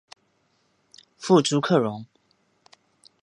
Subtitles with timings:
[1.19, 2.07] 父朱克融。